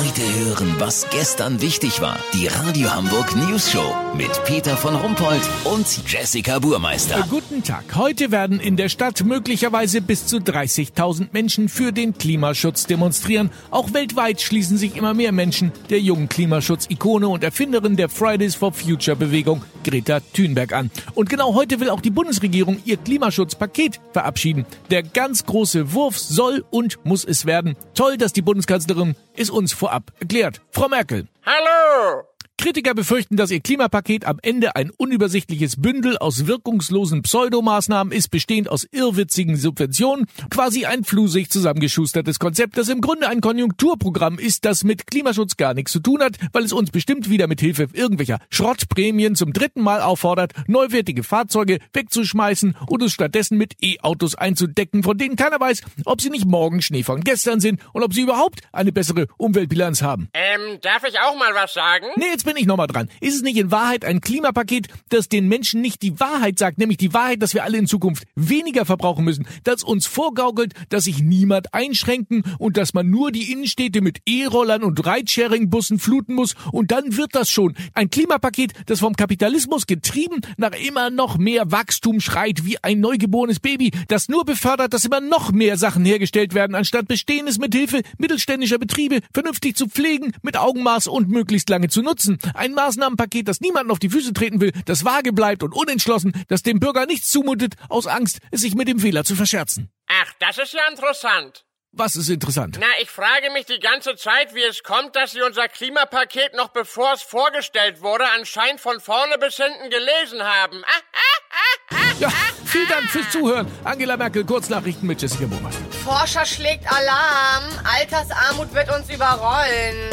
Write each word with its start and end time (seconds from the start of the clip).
Heute 0.00 0.22
hören, 0.22 0.76
was 0.78 1.06
gestern 1.10 1.60
wichtig 1.60 2.00
war. 2.00 2.18
Die 2.32 2.46
Radio 2.46 2.90
Hamburg 2.90 3.36
News 3.36 3.70
Show 3.70 3.94
mit 4.16 4.30
Peter 4.46 4.74
von 4.74 4.94
Rumpold 4.94 5.42
und 5.64 5.86
Jessica 6.10 6.58
Burmeister. 6.58 7.22
Guten 7.28 7.62
Tag. 7.62 7.84
Heute 7.96 8.30
werden 8.30 8.60
in 8.60 8.78
der 8.78 8.88
Stadt 8.88 9.22
möglicherweise 9.22 10.00
bis 10.00 10.26
zu 10.26 10.38
30.000 10.38 11.28
Menschen 11.32 11.68
für 11.68 11.92
den 11.92 12.16
Klimaschutz 12.16 12.86
demonstrieren. 12.86 13.50
Auch 13.70 13.92
weltweit 13.92 14.40
schließen 14.40 14.78
sich 14.78 14.96
immer 14.96 15.12
mehr 15.12 15.32
Menschen 15.32 15.70
der 15.90 16.00
jungen 16.00 16.30
Klimaschutz-Ikone 16.30 17.28
und 17.28 17.44
Erfinderin 17.44 17.96
der 17.96 18.08
Fridays 18.08 18.54
for 18.54 18.72
Future 18.72 19.18
Bewegung, 19.18 19.62
Greta 19.84 20.20
Thunberg, 20.32 20.72
an. 20.72 20.90
Und 21.14 21.28
genau 21.28 21.54
heute 21.54 21.78
will 21.78 21.90
auch 21.90 22.00
die 22.00 22.10
Bundesregierung 22.10 22.80
ihr 22.86 22.96
Klimaschutzpaket 22.96 24.00
verabschieden. 24.14 24.64
Der 24.90 25.02
ganz 25.02 25.44
große 25.44 25.92
Wurf 25.92 26.18
soll 26.18 26.64
und 26.70 27.04
muss 27.04 27.26
es 27.26 27.44
werden. 27.44 27.76
Toll, 27.92 28.16
dass 28.16 28.32
die 28.32 28.42
Bundeskanzlerin 28.42 29.14
es 29.40 29.50
uns 29.50 29.72
vorab 29.72 30.12
erklärt. 30.20 30.60
Frau 30.70 30.88
Merkel. 30.88 31.26
Hallo! 31.44 32.29
Kritiker 32.60 32.92
befürchten, 32.92 33.38
dass 33.38 33.50
ihr 33.50 33.60
Klimapaket 33.60 34.26
am 34.26 34.38
Ende 34.42 34.76
ein 34.76 34.90
unübersichtliches 34.90 35.80
Bündel 35.80 36.18
aus 36.18 36.46
wirkungslosen 36.46 37.22
Pseudomaßnahmen 37.22 38.12
ist, 38.12 38.30
bestehend 38.30 38.68
aus 38.68 38.86
irrwitzigen 38.92 39.56
Subventionen, 39.56 40.26
quasi 40.50 40.84
ein 40.84 41.02
flusig 41.04 41.48
zusammengeschustertes 41.48 42.38
Konzept, 42.38 42.76
das 42.76 42.90
im 42.90 43.00
Grunde 43.00 43.28
ein 43.28 43.40
Konjunkturprogramm 43.40 44.38
ist, 44.38 44.66
das 44.66 44.84
mit 44.84 45.06
Klimaschutz 45.06 45.56
gar 45.56 45.72
nichts 45.72 45.92
zu 45.92 46.00
tun 46.00 46.20
hat, 46.20 46.36
weil 46.52 46.64
es 46.64 46.74
uns 46.74 46.90
bestimmt 46.90 47.30
wieder 47.30 47.46
mit 47.46 47.60
Hilfe 47.60 47.88
irgendwelcher 47.94 48.40
Schrottprämien 48.50 49.36
zum 49.36 49.54
dritten 49.54 49.80
Mal 49.80 50.02
auffordert, 50.02 50.52
neuwertige 50.66 51.22
Fahrzeuge 51.22 51.78
wegzuschmeißen 51.94 52.76
und 52.86 53.02
es 53.02 53.14
stattdessen 53.14 53.56
mit 53.56 53.82
E-Autos 53.82 54.34
einzudecken, 54.34 55.02
von 55.02 55.16
denen 55.16 55.36
keiner 55.36 55.58
weiß, 55.58 55.80
ob 56.04 56.20
sie 56.20 56.28
nicht 56.28 56.44
morgen 56.44 56.82
Schnee 56.82 57.04
von 57.04 57.22
gestern 57.22 57.60
sind 57.60 57.80
und 57.94 58.02
ob 58.02 58.12
sie 58.12 58.20
überhaupt 58.20 58.60
eine 58.70 58.92
bessere 58.92 59.28
Umweltbilanz 59.38 60.02
haben. 60.02 60.28
Ähm, 60.34 60.78
darf 60.82 61.04
ich 61.04 61.18
auch 61.20 61.38
mal 61.38 61.54
was 61.54 61.72
sagen? 61.72 62.04
Nee, 62.16 62.26
jetzt 62.30 62.49
bin 62.50 62.56
ich 62.56 62.66
nochmal 62.66 62.88
dran. 62.88 63.08
Ist 63.20 63.36
es 63.36 63.42
nicht 63.42 63.56
in 63.58 63.70
Wahrheit 63.70 64.04
ein 64.04 64.20
Klimapaket, 64.20 64.88
das 65.08 65.28
den 65.28 65.46
Menschen 65.46 65.80
nicht 65.80 66.02
die 66.02 66.18
Wahrheit 66.18 66.58
sagt, 66.58 66.78
nämlich 66.78 66.98
die 66.98 67.14
Wahrheit, 67.14 67.40
dass 67.42 67.54
wir 67.54 67.62
alle 67.62 67.78
in 67.78 67.86
Zukunft 67.86 68.24
weniger 68.34 68.84
verbrauchen 68.84 69.24
müssen, 69.24 69.46
das 69.62 69.84
uns 69.84 70.08
vorgaukelt, 70.08 70.74
dass 70.88 71.04
sich 71.04 71.22
niemand 71.22 71.72
einschränken 71.72 72.42
und 72.58 72.76
dass 72.76 72.92
man 72.92 73.08
nur 73.08 73.30
die 73.30 73.52
Innenstädte 73.52 74.00
mit 74.00 74.18
E-Rollern 74.26 74.82
und 74.82 75.06
Ridesharing-Bussen 75.06 76.00
fluten 76.00 76.34
muss 76.34 76.56
und 76.72 76.90
dann 76.90 77.16
wird 77.16 77.36
das 77.36 77.50
schon. 77.50 77.76
Ein 77.94 78.10
Klimapaket, 78.10 78.72
das 78.86 78.98
vom 78.98 79.14
Kapitalismus 79.14 79.86
getrieben 79.86 80.40
nach 80.56 80.72
immer 80.72 81.10
noch 81.10 81.38
mehr 81.38 81.70
Wachstum 81.70 82.20
schreit 82.20 82.64
wie 82.64 82.82
ein 82.82 82.98
neugeborenes 82.98 83.60
Baby, 83.60 83.92
das 84.08 84.28
nur 84.28 84.44
befördert, 84.44 84.92
dass 84.92 85.04
immer 85.04 85.20
noch 85.20 85.52
mehr 85.52 85.76
Sachen 85.76 86.04
hergestellt 86.04 86.52
werden, 86.52 86.74
anstatt 86.74 87.06
bestehendes 87.06 87.60
mit 87.60 87.72
Hilfe 87.76 88.02
mittelständischer 88.18 88.78
Betriebe 88.78 89.20
vernünftig 89.32 89.76
zu 89.76 89.86
pflegen, 89.86 90.32
mit 90.42 90.56
Augenmaß 90.56 91.06
und 91.06 91.28
möglichst 91.28 91.70
lange 91.70 91.86
zu 91.86 92.02
nutzen. 92.02 92.39
Ein 92.54 92.74
Maßnahmenpaket, 92.74 93.48
das 93.48 93.60
niemanden 93.60 93.90
auf 93.90 93.98
die 93.98 94.10
Füße 94.10 94.32
treten 94.32 94.60
will, 94.60 94.72
das 94.86 95.04
vage 95.04 95.32
bleibt 95.32 95.62
und 95.62 95.74
unentschlossen, 95.74 96.32
das 96.48 96.62
dem 96.62 96.80
Bürger 96.80 97.06
nichts 97.06 97.28
zumutet, 97.28 97.74
aus 97.88 98.06
Angst, 98.06 98.38
es 98.50 98.60
sich 98.60 98.74
mit 98.74 98.88
dem 98.88 98.98
Fehler 98.98 99.24
zu 99.24 99.34
verscherzen. 99.34 99.90
Ach, 100.06 100.32
das 100.38 100.58
ist 100.58 100.72
ja 100.72 100.82
interessant. 100.90 101.64
Was 101.92 102.14
ist 102.14 102.28
interessant? 102.28 102.76
Na, 102.78 102.86
ich 103.02 103.10
frage 103.10 103.50
mich 103.50 103.66
die 103.66 103.80
ganze 103.80 104.14
Zeit, 104.14 104.54
wie 104.54 104.62
es 104.62 104.84
kommt, 104.84 105.16
dass 105.16 105.32
Sie 105.32 105.42
unser 105.42 105.66
Klimapaket 105.66 106.54
noch 106.54 106.68
bevor 106.68 107.14
es 107.14 107.22
vorgestellt 107.22 108.00
wurde, 108.00 108.24
anscheinend 108.38 108.80
von 108.80 109.00
vorne 109.00 109.38
bis 109.38 109.56
hinten 109.56 109.90
gelesen 109.90 110.40
haben. 110.40 110.84
Ah, 110.84 111.00
ah, 111.12 111.56
ah, 111.90 111.96
ah, 111.96 112.14
Ja, 112.20 112.28
vielen 112.64 112.86
Dank 112.86 113.10
fürs 113.10 113.28
Zuhören. 113.30 113.66
Angela 113.82 114.16
Merkel, 114.16 114.44
Kurznachrichten 114.44 115.08
mit 115.08 115.20
Jessica 115.20 115.46
Burmeister. 115.46 115.82
Forscher 116.04 116.46
schlägt 116.46 116.86
Alarm. 116.86 117.64
Altersarmut 117.82 118.72
wird 118.72 118.88
uns 118.96 119.10
überrollen. 119.12 120.10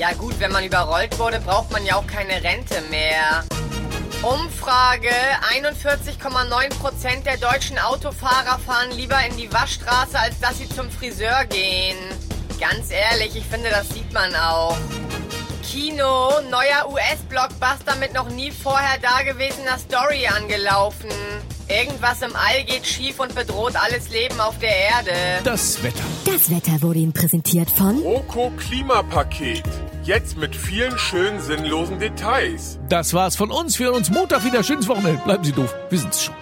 Ja 0.00 0.14
gut, 0.14 0.40
wenn 0.40 0.50
man 0.50 0.64
überrollt 0.64 1.18
wurde, 1.18 1.40
braucht 1.40 1.70
man 1.72 1.84
ja 1.84 1.96
auch 1.96 2.06
keine 2.06 2.42
Rente 2.42 2.80
mehr. 2.88 3.44
Umfrage. 4.22 5.10
41,9% 5.54 7.22
der 7.22 7.36
deutschen 7.36 7.78
Autofahrer 7.78 8.58
fahren 8.60 8.92
lieber 8.92 9.18
in 9.28 9.36
die 9.36 9.52
Waschstraße, 9.52 10.18
als 10.18 10.40
dass 10.40 10.56
sie 10.56 10.70
zum 10.70 10.90
Friseur 10.90 11.44
gehen. 11.50 11.98
Ganz 12.58 12.90
ehrlich, 12.90 13.36
ich 13.36 13.44
finde, 13.44 13.68
das 13.68 13.90
sieht 13.90 14.10
man 14.14 14.34
auch. 14.36 14.78
Kino, 15.70 16.30
neuer 16.48 16.90
US-Blockbuster 16.90 17.96
mit 17.96 18.14
noch 18.14 18.30
nie 18.30 18.52
vorher 18.52 18.98
dagewesener 19.00 19.76
Story 19.78 20.26
angelaufen. 20.26 21.10
Irgendwas 21.68 22.22
im 22.22 22.34
All 22.34 22.64
geht 22.64 22.86
schief 22.86 23.20
und 23.20 23.34
bedroht 23.34 23.76
alles 23.76 24.08
Leben 24.08 24.40
auf 24.40 24.58
der 24.60 24.74
Erde. 24.74 25.12
Das 25.44 25.82
Wetter. 25.82 26.04
Das 26.24 26.50
Wetter 26.50 26.80
wurde 26.80 27.00
Ihnen 27.00 27.12
präsentiert 27.12 27.70
von 27.70 28.02
Oko 28.02 28.50
Klimapaket. 28.56 29.89
Jetzt 30.02 30.38
mit 30.38 30.56
vielen 30.56 30.98
schönen 30.98 31.40
sinnlosen 31.40 31.98
Details. 31.98 32.78
Das 32.88 33.12
war's 33.12 33.36
von 33.36 33.50
uns. 33.50 33.78
Wir 33.78 33.88
hören 33.88 33.96
uns 33.96 34.10
Montag 34.10 34.44
wieder. 34.44 34.62
Schönes 34.62 34.88
Wochenende. 34.88 35.20
Bleiben 35.24 35.44
Sie 35.44 35.52
doof. 35.52 35.74
Wir 35.90 35.98
sind's 35.98 36.24
schon. 36.24 36.34